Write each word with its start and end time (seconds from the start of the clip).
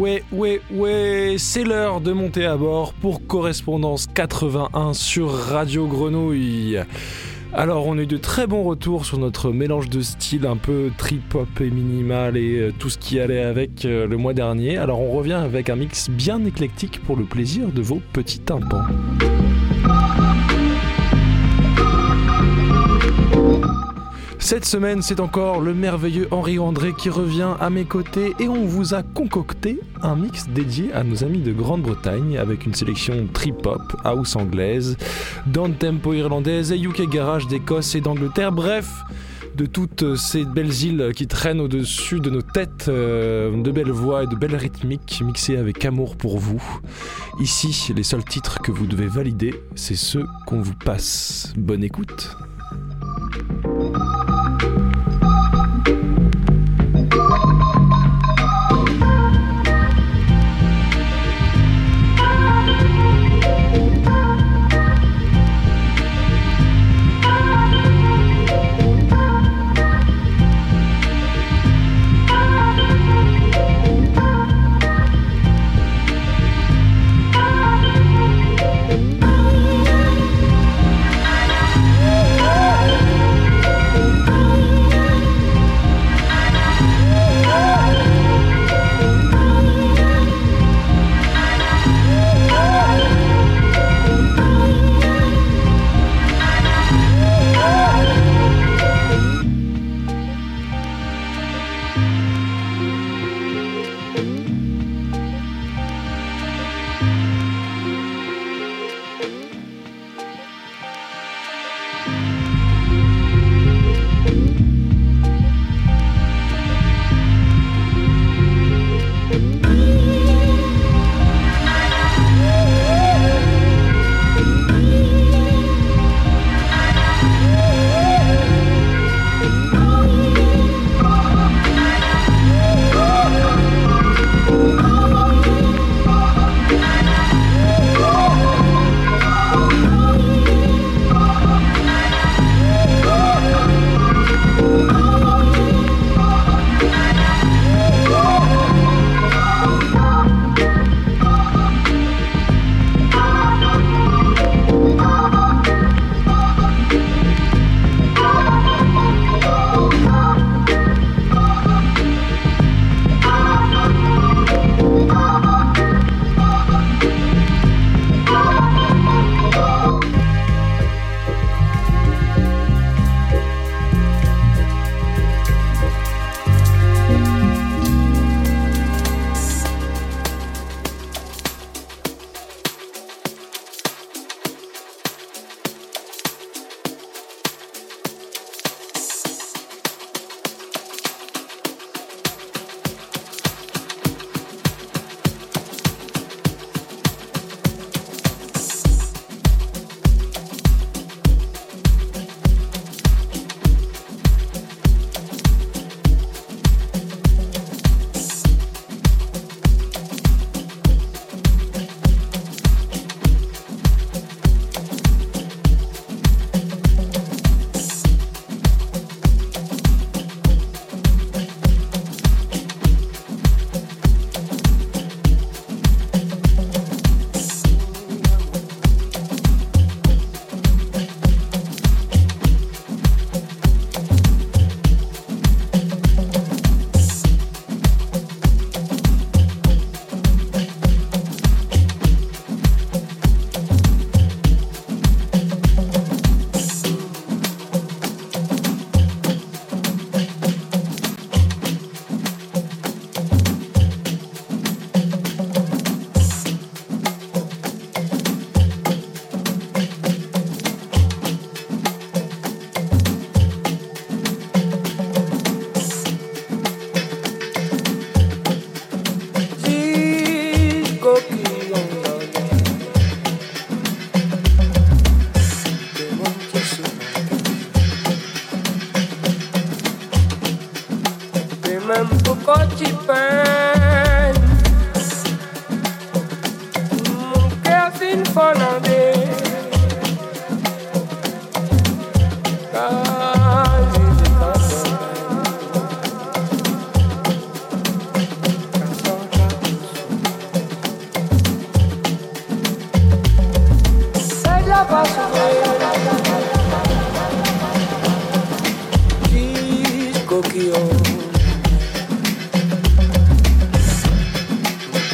ouais, 0.00 0.24
ouais, 0.32 0.62
ouais, 0.72 1.36
c'est 1.38 1.62
l'heure 1.62 2.00
de 2.00 2.12
monter 2.12 2.46
à 2.46 2.56
bord 2.56 2.94
pour 2.94 3.26
Correspondance 3.26 4.06
81 4.06 4.94
sur 4.94 5.30
Radio 5.30 5.86
Grenouille. 5.86 6.78
Alors, 7.52 7.86
on 7.86 7.98
a 7.98 8.02
eu 8.02 8.06
de 8.06 8.16
très 8.16 8.46
bons 8.46 8.62
retours 8.62 9.04
sur 9.04 9.18
notre 9.18 9.50
mélange 9.50 9.90
de 9.90 10.00
styles 10.00 10.46
un 10.46 10.56
peu 10.56 10.90
trip-hop 10.96 11.48
et 11.60 11.70
minimal 11.70 12.38
et 12.38 12.60
euh, 12.60 12.72
tout 12.78 12.88
ce 12.88 12.96
qui 12.96 13.20
allait 13.20 13.42
avec 13.42 13.84
euh, 13.84 14.06
le 14.06 14.16
mois 14.16 14.32
dernier. 14.32 14.78
Alors, 14.78 15.00
on 15.00 15.10
revient 15.10 15.32
avec 15.34 15.68
un 15.68 15.76
mix 15.76 16.08
bien 16.08 16.44
éclectique 16.46 17.02
pour 17.04 17.16
le 17.16 17.24
plaisir 17.24 17.68
de 17.68 17.82
vos 17.82 18.00
petits 18.12 18.40
tympans. 18.40 18.86
Cette 24.50 24.64
semaine, 24.64 25.00
c'est 25.00 25.20
encore 25.20 25.60
le 25.60 25.74
merveilleux 25.74 26.26
Henri 26.32 26.58
André 26.58 26.92
qui 26.92 27.08
revient 27.08 27.54
à 27.60 27.70
mes 27.70 27.84
côtés 27.84 28.34
et 28.40 28.48
on 28.48 28.64
vous 28.64 28.94
a 28.94 29.04
concocté 29.04 29.78
un 30.02 30.16
mix 30.16 30.48
dédié 30.48 30.92
à 30.92 31.04
nos 31.04 31.22
amis 31.22 31.38
de 31.38 31.52
Grande-Bretagne 31.52 32.36
avec 32.36 32.66
une 32.66 32.74
sélection 32.74 33.28
trip-hop, 33.32 33.80
house 34.02 34.34
anglaise, 34.34 34.96
down 35.46 35.72
tempo 35.74 36.14
irlandaise 36.14 36.72
et 36.72 36.80
UK 36.80 37.08
garage 37.08 37.46
d'Écosse 37.46 37.94
et 37.94 38.00
d'Angleterre. 38.00 38.50
Bref, 38.50 38.88
de 39.54 39.66
toutes 39.66 40.16
ces 40.16 40.44
belles 40.44 40.82
îles 40.82 41.12
qui 41.14 41.28
traînent 41.28 41.60
au-dessus 41.60 42.18
de 42.18 42.28
nos 42.28 42.42
têtes, 42.42 42.86
euh, 42.88 43.56
de 43.56 43.70
belles 43.70 43.92
voix 43.92 44.24
et 44.24 44.26
de 44.26 44.34
belles 44.34 44.56
rythmiques 44.56 45.22
mixées 45.24 45.58
avec 45.58 45.84
amour 45.84 46.16
pour 46.16 46.38
vous. 46.38 46.60
Ici, 47.38 47.92
les 47.94 48.02
seuls 48.02 48.24
titres 48.24 48.58
que 48.60 48.72
vous 48.72 48.88
devez 48.88 49.06
valider, 49.06 49.54
c'est 49.76 49.94
ceux 49.94 50.26
qu'on 50.44 50.60
vous 50.60 50.74
passe. 50.74 51.52
Bonne 51.56 51.84
écoute. 51.84 52.36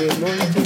Good 0.07 0.21
morning. 0.21 0.66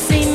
seen 0.00 0.29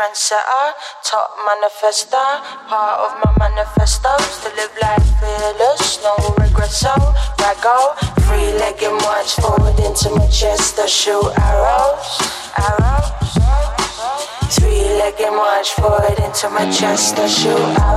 trendsetter. 0.00 0.72
Top 1.04 1.28
manifester, 1.44 2.28
part 2.68 3.00
of 3.04 3.12
my 3.20 3.32
manifestos 3.38 4.40
to 4.42 4.48
live 4.56 4.72
life 4.80 5.04
fearless, 5.20 6.00
no 6.02 6.16
regrets. 6.40 6.80
So 6.80 6.88
I 7.44 7.52
go 7.60 7.92
three-legged 8.24 8.92
march 9.04 9.36
forward 9.36 9.78
into 9.80 10.08
my 10.16 10.26
chest 10.28 10.78
I 10.78 10.86
shoot 10.86 11.28
arrows, 11.36 12.16
arrows. 12.56 13.08
Three-legged 14.56 15.32
march 15.32 15.70
forward 15.72 16.18
into 16.18 16.48
my 16.48 16.70
chest 16.70 17.18
I 17.18 17.26
shoot 17.26 17.58
arrows, 17.58 17.89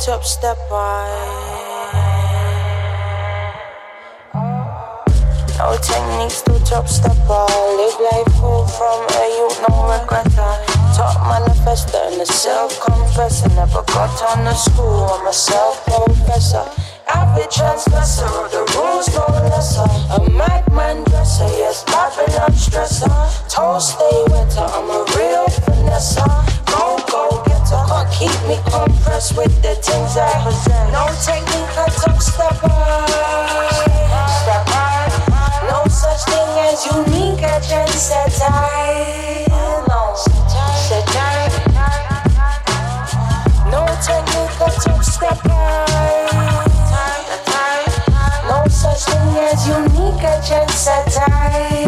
top 0.00 0.24
step 0.24 0.56
on. 0.70 1.08
Oh. 4.34 5.04
No 5.58 5.76
techniques 5.76 6.40
to 6.42 6.58
top 6.64 6.88
step 6.88 7.18
on. 7.28 7.50
Live 7.76 8.00
life 8.00 8.32
full 8.40 8.66
from 8.66 9.04
a 9.04 9.24
youth, 9.36 9.60
no 9.68 9.92
regretter. 9.92 10.52
Top 10.96 11.20
manifester 11.28 12.00
and 12.10 12.22
a 12.22 12.24
self 12.24 12.80
confessor. 12.80 13.50
Never 13.50 13.82
got 13.82 14.16
on 14.32 14.44
the 14.44 14.54
school, 14.54 15.04
I'm 15.04 15.26
a 15.26 15.32
self 15.34 15.84
professor. 15.84 16.64
Average 17.12 17.54
transgressor 17.54 18.24
of 18.24 18.50
the 18.52 18.64
rules, 18.76 19.06
no 19.12 19.26
lesser. 19.52 19.84
A 20.16 20.30
madman 20.30 21.04
dresser, 21.04 21.44
yes, 21.60 21.84
Babylon 21.84 22.52
stressor. 22.52 23.12
Toes 23.50 23.92
stay 23.92 24.24
wetter, 24.32 24.64
I'm 24.64 24.88
a 24.88 25.04
real 25.12 25.44
finesser. 25.60 26.24
Go, 26.70 26.89
keep 28.12 28.32
me 28.48 28.56
compressed 28.66 29.36
with 29.36 29.54
the 29.62 29.74
things 29.76 30.16
I 30.16 30.30
possess. 30.42 30.92
No 30.92 31.06
technique, 31.24 31.76
I 31.76 31.86
top 31.90 32.20
step. 32.20 32.56
No 35.70 35.84
such 35.88 36.22
thing 36.26 36.52
as 36.66 36.86
unique, 36.86 37.42
a 37.42 37.60
trendsetter. 37.60 38.50
No, 39.88 40.14
setter. 40.86 41.32
No 43.70 43.82
technique, 44.02 44.60
a 44.60 44.70
top 44.80 45.02
step. 45.04 45.38
No 48.48 48.58
such 48.68 49.02
thing 49.04 49.36
as 49.38 49.60
unique, 49.68 50.24
a 50.24 50.40
trendsetter. 50.42 51.28
No, 51.30 51.79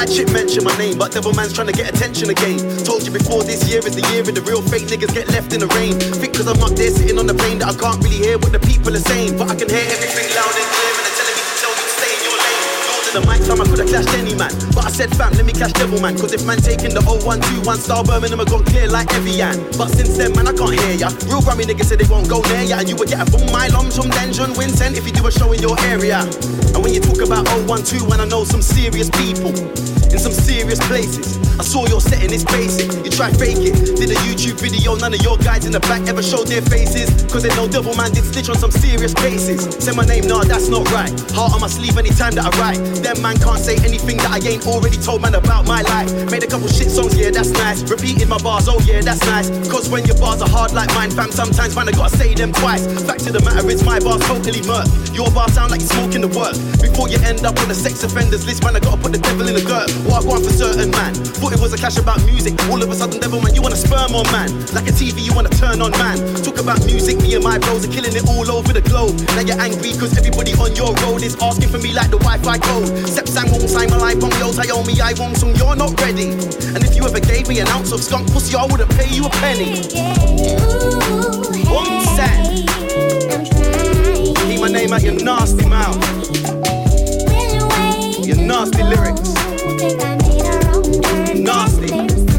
why 0.00 0.06
Chip 0.06 0.32
mention 0.32 0.64
my 0.64 0.76
name, 0.78 0.96
but 0.96 1.12
Devilman's 1.12 1.52
trying 1.52 1.66
to 1.66 1.72
get 1.72 1.92
attention 1.92 2.30
again. 2.30 2.58
Told 2.84 3.02
you 3.04 3.12
before 3.12 3.44
this 3.44 3.68
year 3.68 3.80
is 3.84 3.94
the 3.94 4.06
year 4.12 4.20
of 4.20 4.34
the 4.34 4.40
real 4.42 4.62
fake 4.62 4.88
niggas 4.88 5.12
get 5.12 5.28
left 5.28 5.52
in 5.52 5.60
the 5.60 5.68
rain. 5.76 5.98
Think 6.00 6.34
cause 6.34 6.48
I'm 6.48 6.62
up 6.62 6.72
there 6.72 6.90
sitting 6.90 7.18
on 7.18 7.26
the 7.26 7.34
plane 7.34 7.58
that 7.58 7.68
I 7.68 7.76
can't 7.76 8.02
really 8.02 8.16
hear 8.16 8.38
what 8.38 8.52
the 8.52 8.60
people 8.60 8.94
are 8.96 9.06
saying. 9.12 9.36
But 9.36 9.50
I 9.50 9.54
can 9.56 9.68
hear 9.68 9.84
everything 9.84 10.34
loud 10.34 10.54
and 10.56 10.68
clear 10.72 10.89
the 13.12 13.20
mic 13.26 13.42
time, 13.42 13.60
I 13.60 13.66
could've 13.66 13.88
clashed 13.88 14.14
any 14.14 14.34
man. 14.34 14.50
But 14.74 14.86
I 14.86 14.90
said, 14.90 15.10
fam, 15.16 15.32
let 15.34 15.44
me 15.44 15.52
clash 15.52 15.72
Devilman. 15.72 16.18
Cause 16.20 16.32
if 16.32 16.46
man 16.46 16.58
taking 16.58 16.94
the 16.94 17.02
0121 17.02 17.66
star 17.78 18.04
Birmingham, 18.04 18.40
I 18.40 18.44
got 18.44 18.64
clear 18.66 18.86
like 18.88 19.10
Evian. 19.14 19.58
But 19.74 19.90
since 19.90 20.16
then, 20.16 20.32
man, 20.34 20.46
I 20.46 20.54
can't 20.54 20.74
hear 20.74 20.94
ya. 20.94 21.08
Real 21.26 21.42
Grammy 21.42 21.66
niggas 21.66 21.90
say 21.90 21.96
they 21.96 22.06
won't 22.06 22.28
go 22.28 22.42
near 22.52 22.62
ya. 22.62 22.78
And 22.78 22.88
you 22.88 22.96
would 22.96 23.08
get 23.08 23.18
a 23.18 23.26
boom 23.30 23.50
my 23.50 23.66
lums 23.68 23.96
from 23.96 24.10
Denjon 24.14 24.54
Vincent 24.54 24.96
if 24.96 25.06
you 25.06 25.12
do 25.12 25.26
a 25.26 25.32
show 25.32 25.50
in 25.52 25.60
your 25.60 25.78
area. 25.90 26.22
And 26.74 26.80
when 26.82 26.94
you 26.94 27.00
talk 27.00 27.20
about 27.22 27.46
012, 27.66 28.06
I 28.12 28.24
know 28.26 28.44
some 28.44 28.62
serious 28.62 29.10
people 29.10 29.52
in 30.12 30.18
some 30.18 30.32
serious 30.32 30.78
places. 30.86 31.38
I 31.60 31.62
saw 31.62 31.86
your 31.86 32.00
setting, 32.00 32.32
it's 32.32 32.44
basic. 32.44 32.88
You 33.04 33.10
try 33.10 33.30
fake 33.32 33.60
it. 33.60 33.76
Did 34.00 34.10
a 34.10 34.18
YouTube 34.24 34.58
video, 34.58 34.96
none 34.96 35.12
of 35.12 35.20
your 35.20 35.36
guys 35.38 35.66
in 35.66 35.72
the 35.72 35.80
back 35.80 36.08
ever 36.08 36.22
showed 36.22 36.48
their 36.48 36.62
faces. 36.62 37.12
Cause 37.30 37.42
they 37.42 37.52
know 37.52 37.68
Devilman 37.68 38.14
did 38.14 38.24
stitch 38.24 38.48
on 38.48 38.56
some 38.56 38.70
serious 38.70 39.12
cases. 39.12 39.68
Say 39.76 39.92
my 39.92 40.04
name, 40.04 40.26
nah, 40.26 40.42
that's 40.42 40.68
not 40.68 40.88
right. 40.90 41.12
Heart 41.36 41.54
on 41.54 41.60
my 41.60 41.68
sleeve 41.68 41.98
anytime 41.98 42.32
that 42.40 42.48
I 42.48 42.52
write. 42.56 42.80
Them 43.04 43.20
man 43.20 43.36
can't 43.38 43.60
say 43.60 43.76
anything 43.84 44.16
that 44.24 44.32
I 44.32 44.40
ain't 44.40 44.66
already 44.66 44.96
told 44.96 45.22
man 45.22 45.34
about 45.34 45.66
my 45.66 45.82
life. 45.82 46.08
Made 46.30 46.42
a 46.42 46.48
couple 46.48 46.68
shit 46.68 46.90
songs, 46.90 47.12
yeah, 47.12 47.30
that's 47.30 47.50
nice. 47.50 47.84
Repeated 47.84 48.28
my 48.28 48.38
bars, 48.40 48.68
oh 48.68 48.80
yeah, 48.88 49.02
that's 49.02 49.20
nice. 49.26 49.52
Cause 49.68 49.90
when 49.90 50.04
your 50.06 50.16
bars 50.16 50.40
are 50.40 50.48
hard 50.48 50.72
like 50.72 50.88
mine, 50.96 51.10
fam, 51.10 51.30
sometimes 51.30 51.76
man, 51.76 51.88
I 51.88 51.92
gotta 51.92 52.16
say 52.16 52.34
them 52.34 52.52
twice. 52.52 52.88
Fact 53.04 53.26
of 53.28 53.36
the 53.36 53.42
matter 53.44 53.68
is, 53.68 53.84
my 53.84 54.00
bars 54.00 54.24
totally 54.24 54.64
murk. 54.64 54.88
Your 55.12 55.30
bars 55.30 55.52
sound 55.52 55.70
like 55.70 55.80
you're 55.80 55.92
smoking 55.92 56.24
the 56.24 56.32
work. 56.32 56.56
Before 56.80 57.08
you 57.12 57.20
end 57.28 57.44
up 57.44 57.60
on 57.60 57.68
the 57.68 57.76
sex 57.76 58.02
offenders 58.02 58.46
list, 58.46 58.64
man, 58.64 58.76
I 58.76 58.80
gotta 58.80 58.96
put 58.96 59.12
the 59.12 59.20
devil 59.20 59.46
in 59.46 59.52
the 59.52 59.60
dirt. 59.60 59.92
What 60.06 60.24
I 60.24 60.26
want 60.26 60.44
for 60.44 60.52
certain 60.52 60.90
man. 60.90 61.14
Thought 61.14 61.52
it 61.52 61.60
was 61.60 61.72
a 61.72 61.76
clash 61.76 61.98
about 61.98 62.24
music. 62.24 62.54
All 62.70 62.82
of 62.82 62.90
a 62.90 62.94
sudden, 62.94 63.20
Devilman, 63.20 63.54
you 63.54 63.62
wanna 63.62 63.76
sperm 63.76 64.14
on 64.14 64.24
man. 64.32 64.50
Like 64.72 64.88
a 64.88 64.92
TV, 64.92 65.20
you 65.20 65.34
wanna 65.34 65.50
turn 65.50 65.80
on 65.82 65.92
man. 65.92 66.18
Talk 66.42 66.58
about 66.58 66.84
music, 66.86 67.20
me 67.20 67.34
and 67.34 67.44
my 67.44 67.58
bros 67.58 67.86
are 67.86 67.92
killing 67.92 68.14
it 68.14 68.28
all 68.28 68.50
over 68.50 68.72
the 68.72 68.80
globe. 68.80 69.18
Now 69.36 69.42
you're 69.42 69.60
angry 69.60 69.92
cause 69.98 70.16
everybody 70.16 70.52
on 70.54 70.74
your 70.76 70.94
road 71.04 71.22
is 71.22 71.36
asking 71.42 71.68
for 71.68 71.78
me 71.78 71.92
like 71.92 72.10
the 72.10 72.18
Wi-Fi 72.18 72.58
code. 72.58 73.08
Sep 73.08 73.28
sang 73.28 73.50
won't 73.50 73.68
sign 73.68 73.90
my 73.90 73.98
life 73.98 74.22
on 74.22 74.30
yours, 74.38 74.58
I 74.58 74.68
owe 74.72 74.84
me, 74.84 75.00
I 75.00 75.12
won't 75.18 75.36
song, 75.36 75.54
you're 75.56 75.76
not 75.76 75.98
ready. 76.00 76.32
And 76.74 76.84
if 76.84 76.96
you 76.96 77.04
ever 77.04 77.20
gave 77.20 77.48
me 77.48 77.60
an 77.60 77.68
ounce 77.68 77.92
of 77.92 78.02
skunk 78.02 78.30
pussy, 78.32 78.56
I 78.56 78.64
wouldn't 78.66 78.90
pay 78.96 79.08
you 79.08 79.26
a 79.26 79.30
penny. 79.40 79.84
One 81.68 82.00
cent. 82.16 82.68
Keep 84.48 84.60
my 84.60 84.68
name 84.68 84.92
out 84.92 85.02
your 85.02 85.14
nasty 85.14 85.66
mouth. 85.66 86.79
Nasty 88.50 88.82
lyrics. 88.82 89.32
Nasty. 91.36 92.29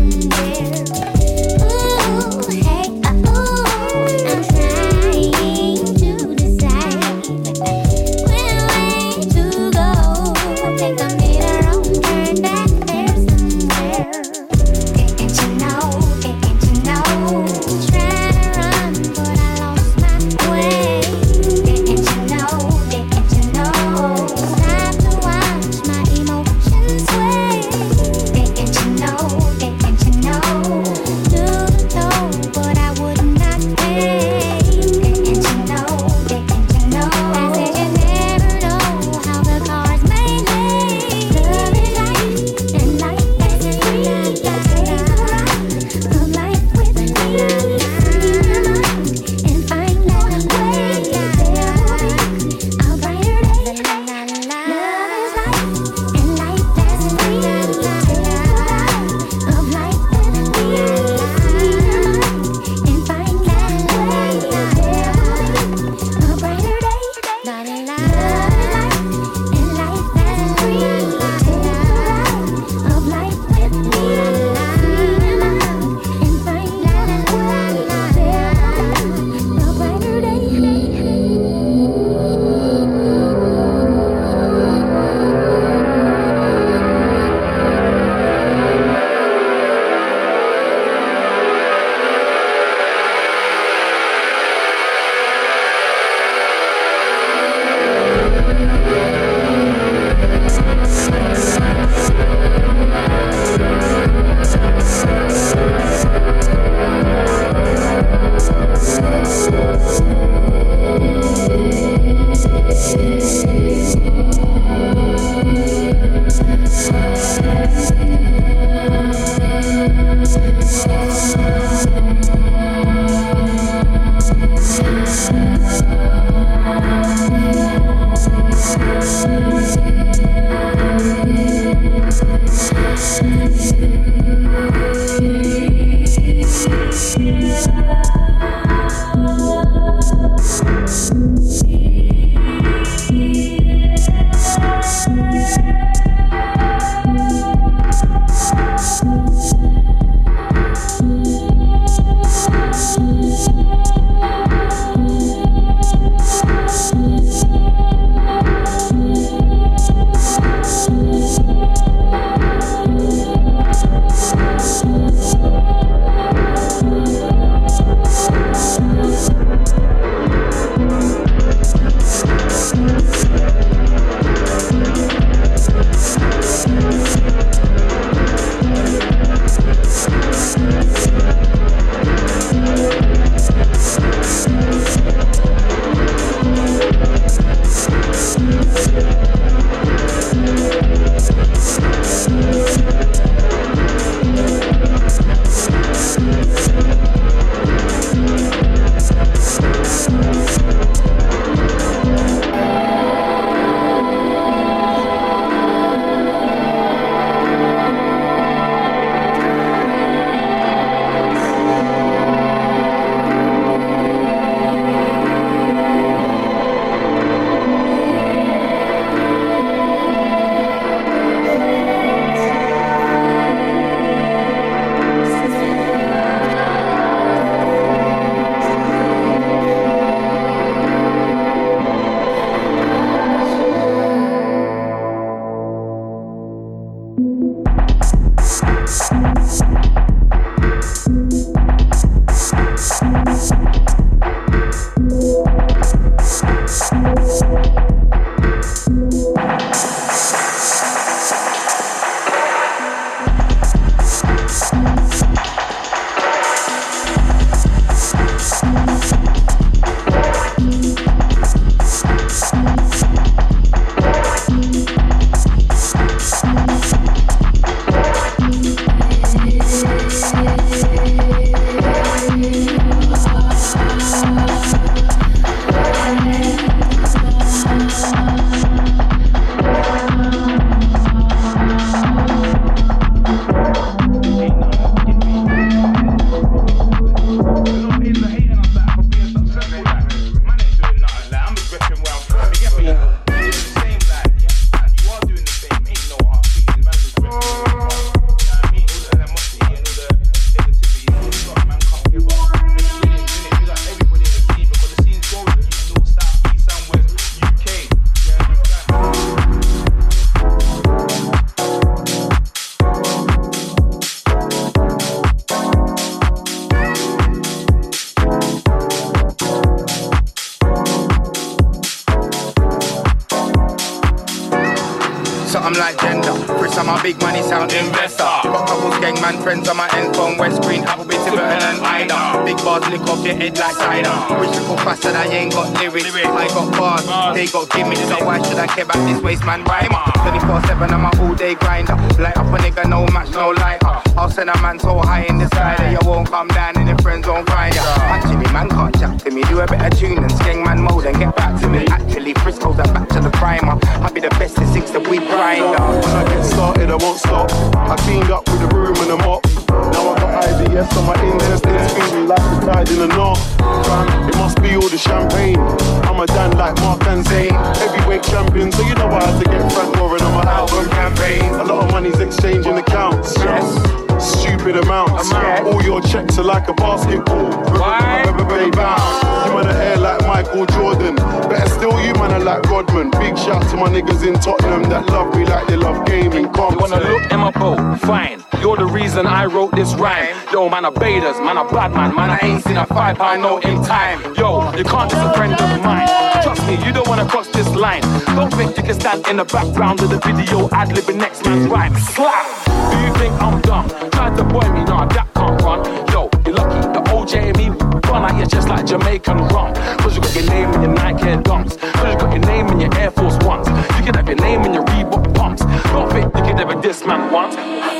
The 399.45 399.53
background 399.53 399.99
of 400.01 400.09
the 400.09 400.19
video, 400.19 400.69
ad 400.69 400.89
libbing 400.89 401.17
next 401.17 401.43
man's 401.45 401.65
rhyme. 401.67 401.95
Slap! 401.95 402.45
Do 402.91 402.97
you 403.01 403.11
think 403.17 403.33
I'm 403.41 403.59
dumb? 403.61 403.89
Try 404.11 404.29
to 404.37 404.43
boy 404.43 404.61
me, 404.69 404.83
nah, 404.85 405.05
that 405.07 405.33
can't 405.33 405.59
run. 405.65 405.81
Yo, 406.13 406.29
you're 406.45 406.53
lucky, 406.53 406.77
the 406.93 407.01
and 407.39 407.57
me 407.57 407.69
run 408.05 408.21
out 408.21 408.35
here 408.35 408.45
just 408.45 408.67
like 408.69 408.85
Jamaican 408.85 409.37
rum. 409.49 409.73
Cause 409.97 410.15
you 410.15 410.21
got 410.21 410.35
your 410.35 410.45
name 410.45 410.69
in 410.75 410.81
your 410.83 410.93
Nike 410.93 411.23
Air 411.23 411.41
Dunks. 411.41 411.79
Cause 411.79 412.13
you 412.13 412.19
got 412.19 412.29
your 412.29 412.45
name 412.45 412.67
in 412.67 412.81
your 412.81 412.93
Air 412.99 413.09
Force 413.09 413.37
Ones. 413.41 413.67
You 413.97 414.03
can 414.05 414.13
have 414.13 414.27
your 414.27 414.37
name 414.37 414.61
in 414.61 414.73
your 414.75 414.83
Reebok 414.93 415.33
pumps. 415.33 415.65
Don't 415.89 416.11
think 416.11 416.25
you 416.35 416.43
can 416.43 416.59
ever 416.59 416.79
diss 416.79 417.03
man 417.03 417.31
once. 417.31 417.55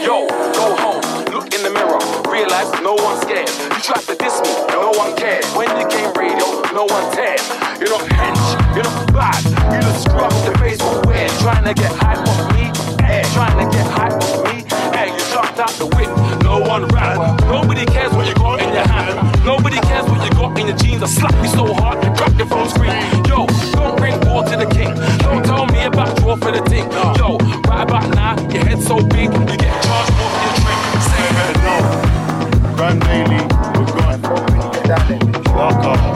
Yo, 0.06 0.28
go 0.54 0.76
home, 0.78 1.02
look 1.34 1.50
in 1.56 1.64
the 1.64 1.72
mirror, 1.74 1.98
realize 2.30 2.70
no 2.86 2.94
one's 2.94 3.22
scared. 3.22 3.50
You 3.50 3.82
tried 3.82 4.06
to 4.06 4.16
diss 4.16 4.38
me, 4.46 4.54
no 4.70 4.94
one 4.94 5.18
cared. 5.18 5.46
When 5.58 5.70
you 5.74 5.88
came 5.90 6.14
radio, 6.14 6.46
no 6.70 6.86
one 6.86 7.06
cared. 7.18 7.42
You're 7.82 7.90
not 7.90 8.06
hench, 8.14 8.46
you're 8.76 8.86
not 8.86 9.14
bad. 9.14 9.42
You 9.74 9.82
just 9.82 10.04
scrub 10.06 10.30
the 10.46 10.54
trying 11.42 11.66
to 11.66 11.74
get 11.74 11.92
hype 11.92 12.22
off 12.22 12.54
me. 12.54 12.70
Hey, 13.04 13.24
trying 13.34 13.58
to 13.58 13.66
get 13.76 13.86
hype 13.90 14.14
off 14.14 14.46
me. 14.46 14.62
Hey, 14.94 15.10
you 15.10 15.24
jumped 15.34 15.58
out 15.58 15.74
the 15.82 15.88
whip, 15.98 16.10
no 16.44 16.60
one 16.62 16.86
ran. 16.94 17.18
Nobody 17.50 17.84
cares 17.86 18.14
what 18.14 18.28
you 18.28 18.36
got 18.36 18.62
in 18.62 18.72
your 18.72 18.88
hand. 18.88 19.44
Nobody 19.44 19.80
cares 19.82 20.06
what 20.06 20.22
you 20.24 20.30
got 20.38 20.58
in 20.60 20.68
your 20.68 20.78
jeans. 20.78 21.02
I 21.02 21.08
slap 21.08 21.34
you 21.42 21.50
so 21.50 21.74
hard, 21.74 22.04
you 22.04 22.12
crack 22.14 22.38
your 22.38 22.46
phone 22.46 22.70
screen. 22.70 22.94
Yo, 23.26 23.48
don't 23.74 23.98
bring 23.98 24.14
war 24.30 24.44
to 24.44 24.56
the 24.56 24.70
king. 24.70 24.94
Don't 25.26 25.44
tell 25.44 25.66
me 25.66 25.84
about 25.84 26.16
draw 26.18 26.36
for 26.36 26.52
the 26.52 26.62
thing. 26.70 26.86
Yo, 27.18 27.38
right 27.66 27.90
about 27.90 28.14
now, 28.14 28.38
your 28.54 28.64
head's 28.64 28.86
so 28.86 28.98
big, 29.02 29.34
you 29.34 29.58
get 29.58 29.74
charged 29.82 30.14
for 30.14 30.30
your 30.46 30.54
drink. 30.62 30.80
Say 31.10 31.26
better 31.34 31.58
know. 31.66 31.82
Grand 32.78 33.02
Daily, 33.02 33.42
we're 33.74 33.90
gone. 33.98 34.22
Walk 35.58 36.11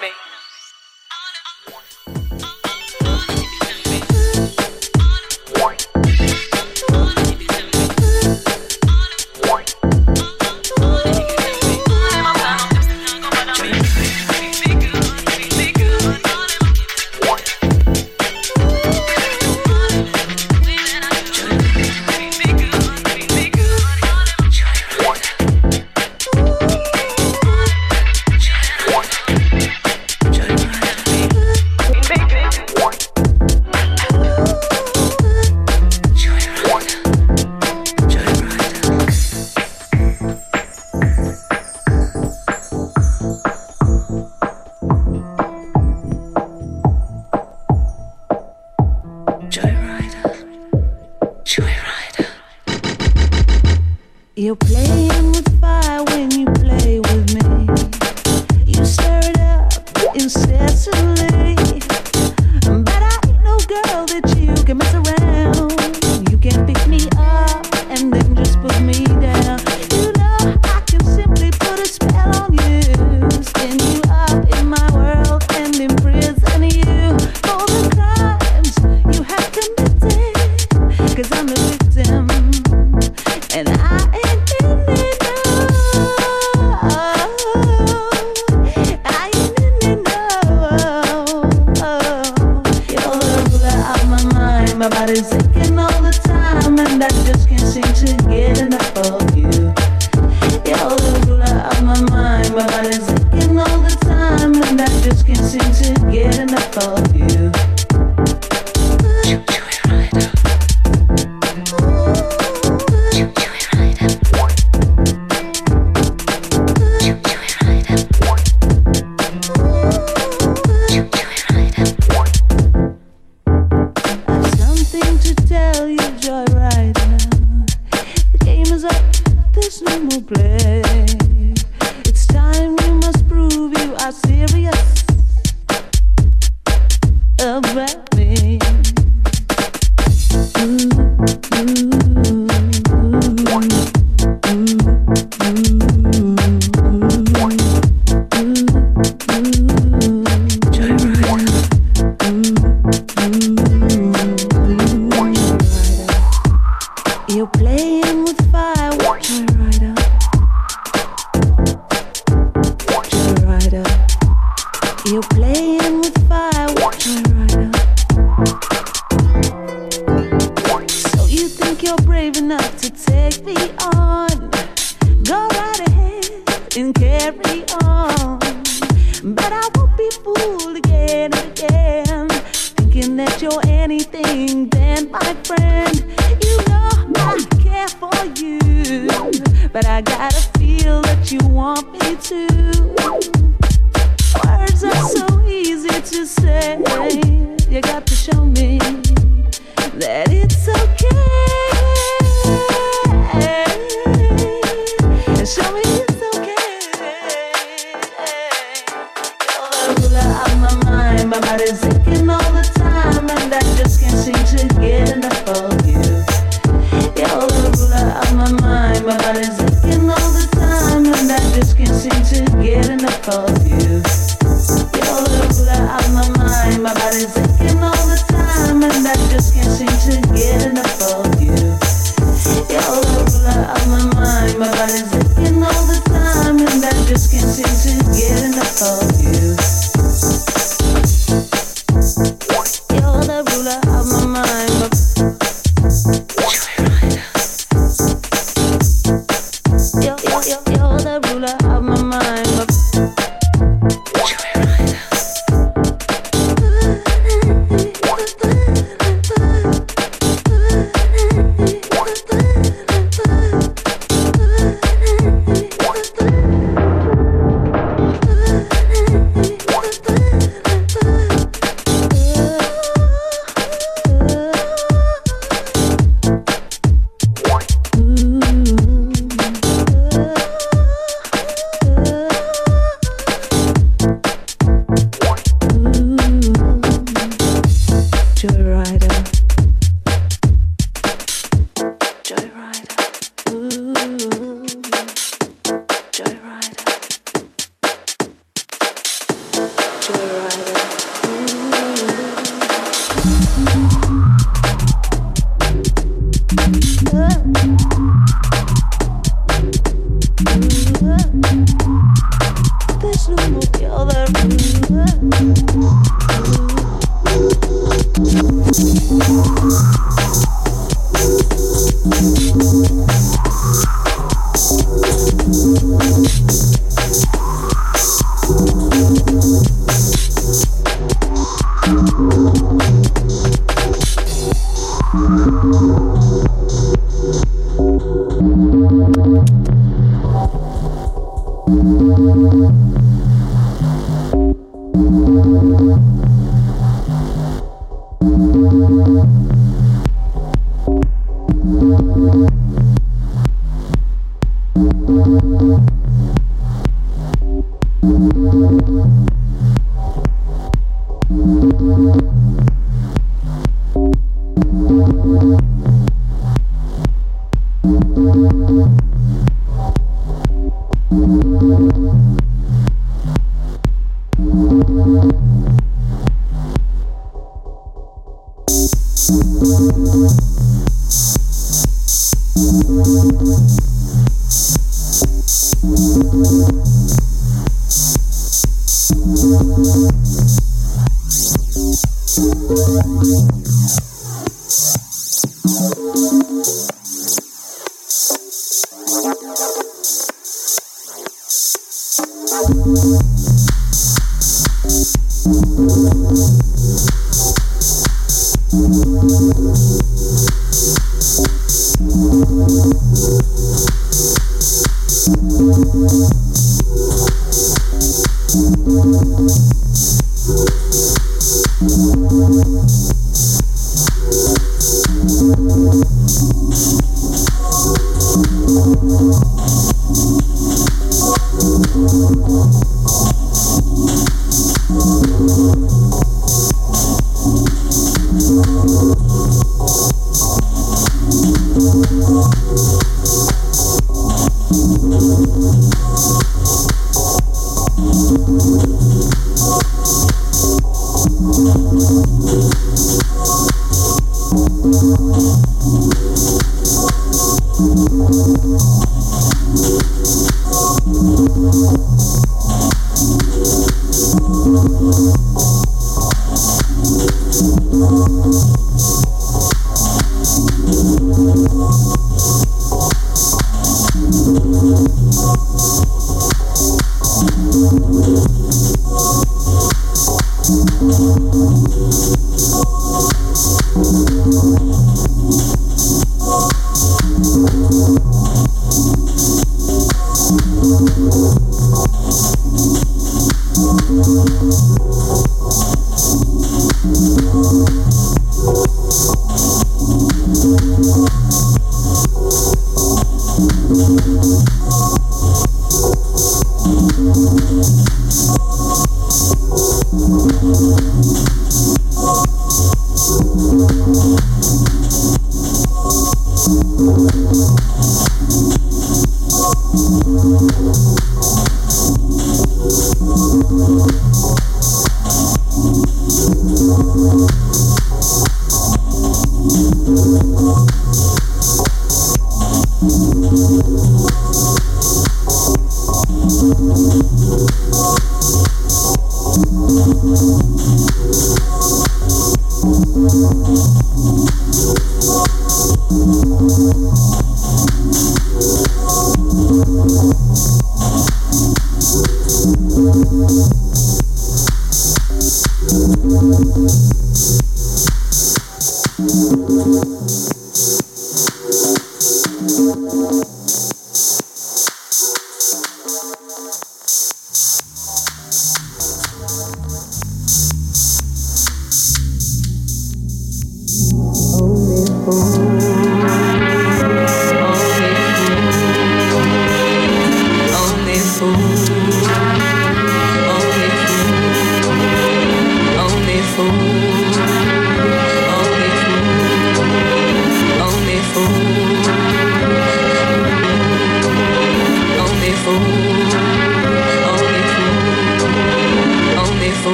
me. 0.00 0.23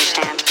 On 0.00 0.49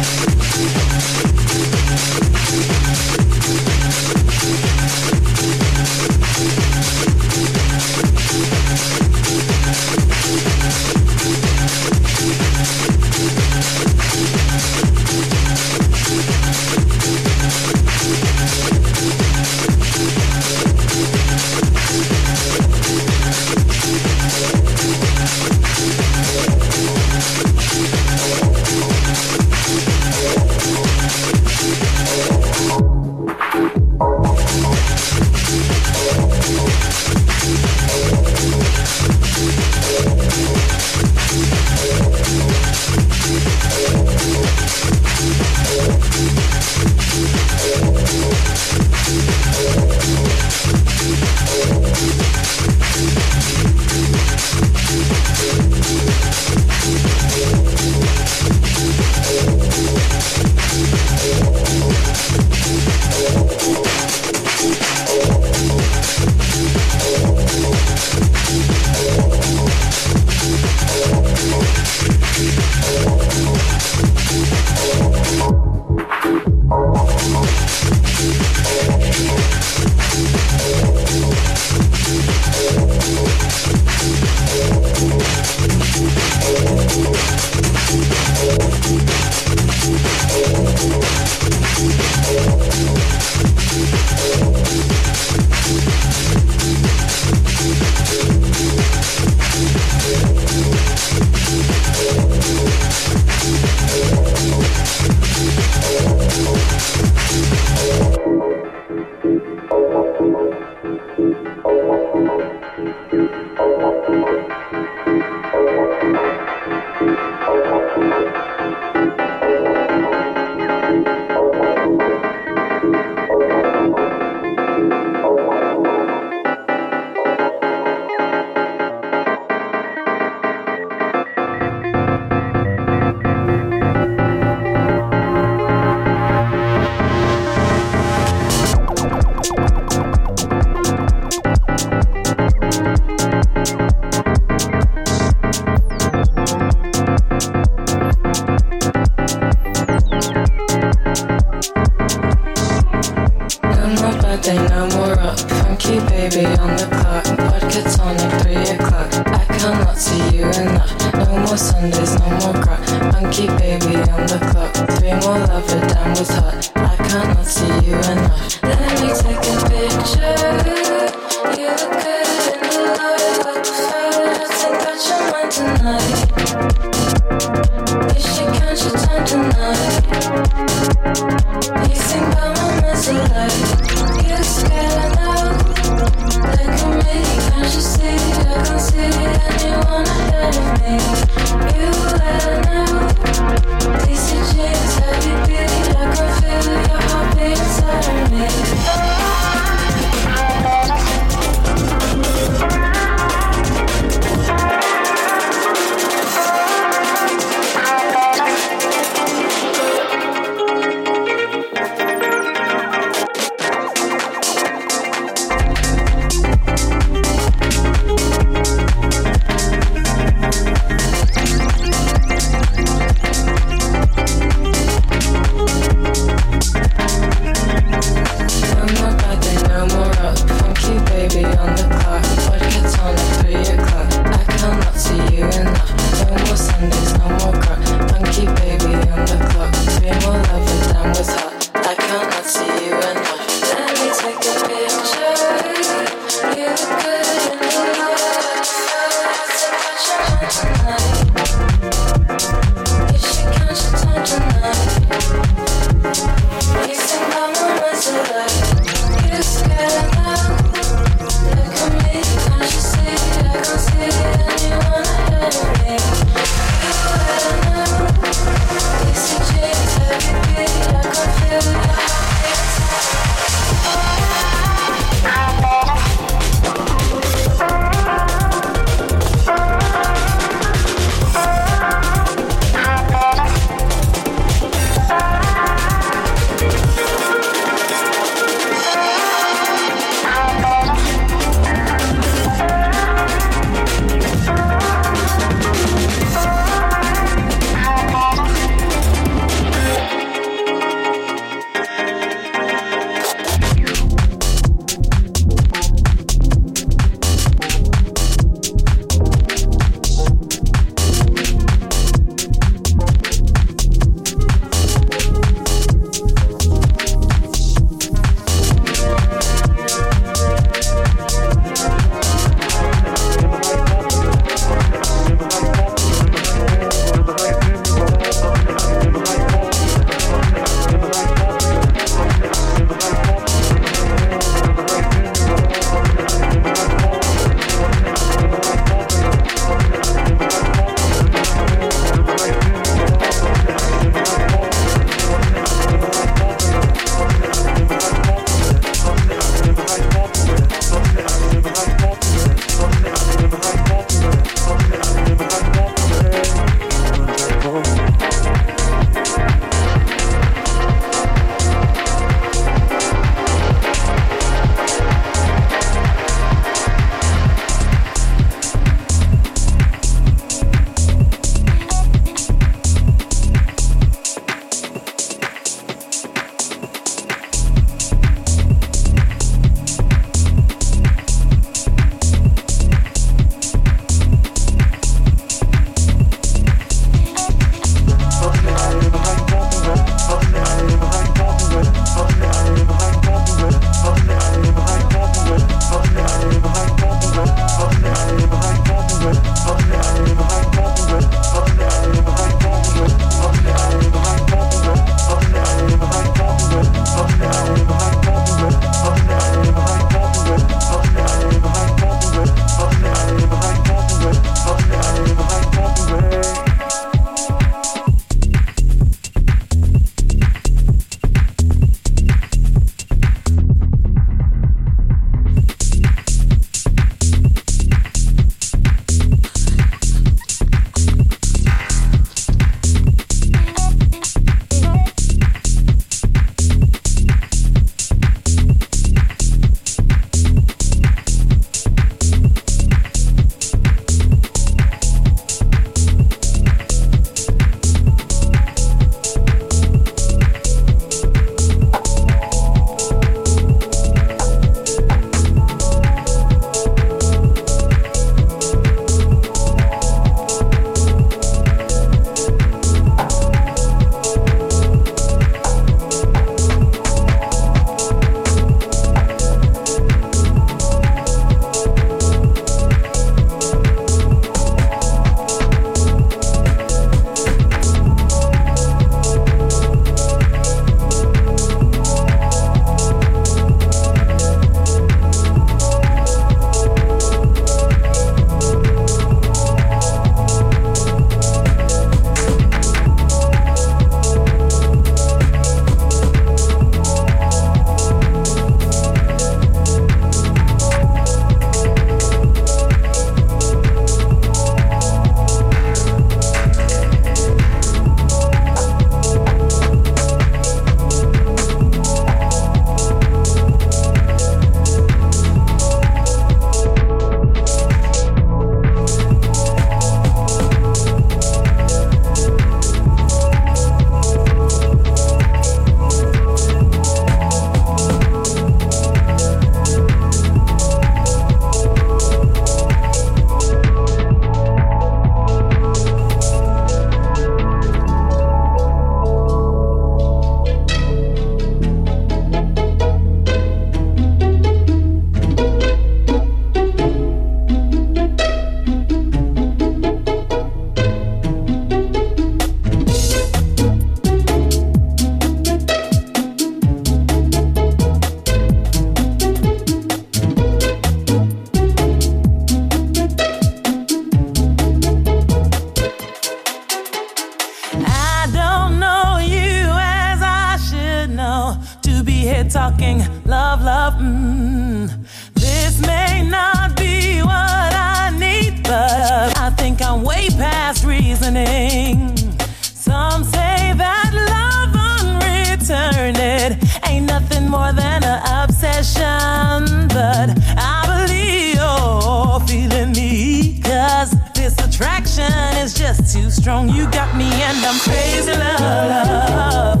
just 596.18 596.34
too 596.34 596.50
strong. 596.50 596.88
You 596.88 597.10
got 597.10 597.36
me 597.36 597.44
and 597.44 597.78
I'm 597.84 597.98
crazy, 598.00 598.52
love. 598.52 600.00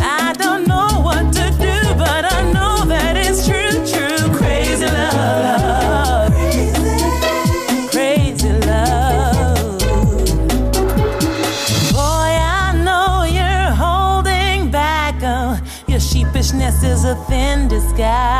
I 0.00 0.34
don't 0.38 0.66
know 0.66 1.00
what 1.00 1.32
to 1.34 1.50
do, 1.58 1.94
but 1.96 2.24
I 2.32 2.52
know 2.52 2.84
that 2.86 3.16
it's 3.16 3.46
true, 3.46 3.70
true. 3.86 4.36
Crazy 4.36 4.86
love. 4.86 6.32
Crazy 7.90 8.52
love. 8.66 9.78
Boy, 11.92 12.30
I 12.38 12.82
know 12.84 13.24
you're 13.24 13.74
holding 13.74 14.70
back. 14.70 15.22
Uh, 15.22 15.58
your 15.86 16.00
sheepishness 16.00 16.82
is 16.82 17.04
a 17.04 17.14
thin 17.26 17.68
disguise. 17.68 18.31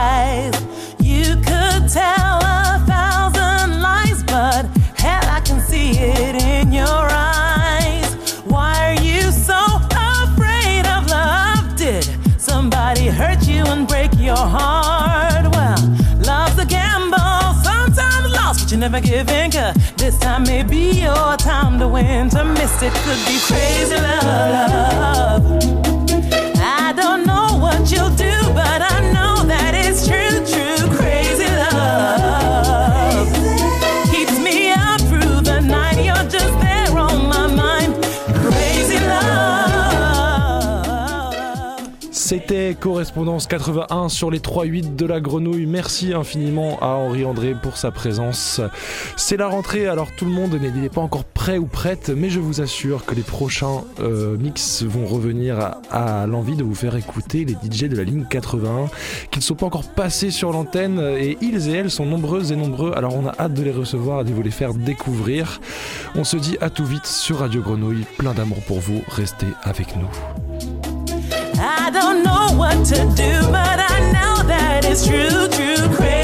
Never 18.93 19.07
give 19.07 19.31
in. 19.31 19.51
'cause 19.51 19.75
this 19.97 20.19
time 20.19 20.43
may 20.45 20.63
be 20.63 21.01
your 21.01 21.37
time 21.37 21.79
to 21.79 21.89
win. 21.89 22.29
To 22.31 22.45
miss 22.45 22.83
it 22.83 22.93
could 23.05 23.25
be 23.27 23.39
crazy 23.39 23.97
love. 23.97 25.92
Correspondance 42.79 43.47
81 43.47 44.11
sur 44.11 44.31
les 44.31 44.39
3-8 44.39 44.95
de 44.95 45.07
la 45.07 45.21
grenouille. 45.21 45.65
Merci 45.65 46.13
infiniment 46.13 46.79
à 46.83 46.89
Henri 46.89 47.25
André 47.25 47.55
pour 47.61 47.79
sa 47.79 47.91
présence. 47.91 48.61
C'est 49.17 49.39
la 49.39 49.47
rentrée, 49.47 49.87
alors 49.87 50.11
tout 50.13 50.27
le 50.27 50.33
monde 50.33 50.53
n'est 50.55 50.89
pas 50.91 51.01
encore 51.01 51.25
prêt 51.25 51.57
ou 51.57 51.65
prête, 51.65 52.11
mais 52.15 52.29
je 52.29 52.41
vous 52.41 52.61
assure 52.61 53.07
que 53.07 53.15
les 53.15 53.23
prochains 53.23 53.85
euh, 54.01 54.37
mix 54.37 54.83
vont 54.83 55.07
revenir 55.07 55.59
à, 55.61 55.81
à 56.23 56.27
l'envie 56.27 56.55
de 56.55 56.63
vous 56.63 56.75
faire 56.75 56.95
écouter 56.95 57.47
les 57.47 57.55
DJ 57.55 57.85
de 57.85 57.97
la 57.97 58.05
ligne 58.05 58.27
81 58.29 58.91
qui 59.31 59.39
ne 59.39 59.45
sont 59.45 59.55
pas 59.55 59.67
encore 59.67 59.89
passés 59.89 60.31
sur 60.31 60.53
l'antenne 60.53 61.01
et 61.01 61.39
ils 61.41 61.71
et 61.71 61.73
elles 61.73 61.91
sont 61.91 62.05
nombreuses 62.05 62.53
et 62.53 62.57
nombreux, 62.57 62.93
alors 62.95 63.17
on 63.17 63.27
a 63.27 63.35
hâte 63.39 63.55
de 63.55 63.63
les 63.63 63.73
recevoir 63.73 64.21
et 64.21 64.25
de 64.25 64.33
vous 64.33 64.43
les 64.43 64.51
faire 64.51 64.75
découvrir. 64.75 65.61
On 66.15 66.25
se 66.25 66.37
dit 66.37 66.59
à 66.61 66.69
tout 66.69 66.85
vite 66.85 67.07
sur 67.07 67.39
Radio 67.39 67.63
Grenouille, 67.63 68.05
plein 68.19 68.35
d'amour 68.35 68.59
pour 68.67 68.81
vous, 68.81 69.01
restez 69.09 69.49
avec 69.65 69.97
nous. 69.97 70.72
I 71.65 71.91
don't 71.91 72.25
know 72.25 72.59
what 72.59 72.85
to 72.87 72.97
do, 73.15 73.33
but 73.53 73.79
I 73.79 74.11
know 74.13 74.49
that 74.49 74.85
it's 74.85 75.07
true, 75.07 75.47
true, 75.49 75.97
crazy. 75.97 76.22